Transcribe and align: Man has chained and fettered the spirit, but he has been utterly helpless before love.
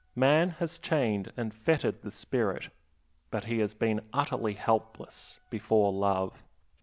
Man 0.15 0.49
has 0.57 0.79
chained 0.79 1.31
and 1.37 1.53
fettered 1.53 2.01
the 2.01 2.09
spirit, 2.09 2.69
but 3.29 3.43
he 3.43 3.59
has 3.59 3.75
been 3.75 4.01
utterly 4.11 4.53
helpless 4.55 5.39
before 5.51 5.93
love. 5.93 6.43